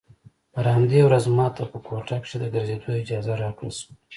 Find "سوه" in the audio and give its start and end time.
3.79-3.91